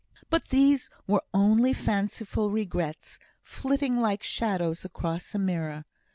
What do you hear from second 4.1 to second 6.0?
shadows across a mirror.